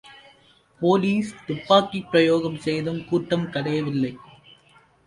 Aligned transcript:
Police 0.81 1.29
துப்பாக்கிப் 1.45 2.09
பிரயோகம் 2.11 2.57
செய்தும் 2.57 3.05
கூட்டம் 3.05 3.49
கலையவில்லை. 3.49 4.13